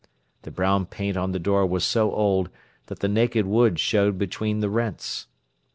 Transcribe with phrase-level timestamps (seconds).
[0.41, 2.49] The brown paint on the door was so old
[2.87, 5.27] that the naked wood showed between the rents.